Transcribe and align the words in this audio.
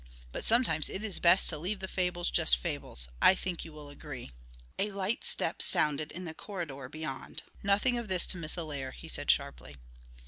But 0.31 0.43
sometimes 0.43 0.89
it 0.89 1.03
is 1.05 1.19
best 1.19 1.47
to 1.49 1.59
leave 1.59 1.79
the 1.79 1.87
fables 1.87 2.31
just 2.31 2.57
fables. 2.57 3.07
I 3.21 3.35
think 3.35 3.63
you 3.63 3.71
will 3.71 3.87
agree." 3.87 4.31
A 4.79 4.89
light 4.89 5.23
step 5.23 5.61
sounded 5.61 6.11
in 6.11 6.25
the 6.25 6.33
corridor 6.33 6.89
beyond. 6.89 7.43
"Nothing 7.61 7.99
of 7.99 8.07
this 8.07 8.25
to 8.33 8.37
Miss 8.37 8.57
Allaire," 8.57 8.89
he 8.93 9.07
said 9.07 9.29
sharply. 9.29 9.75